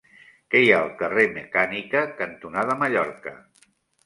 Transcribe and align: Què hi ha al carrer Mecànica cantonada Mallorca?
Què 0.53 0.61
hi 0.61 0.71
ha 0.77 0.79
al 0.85 0.89
carrer 1.01 1.25
Mecànica 1.35 2.01
cantonada 2.23 2.79
Mallorca? 2.81 3.37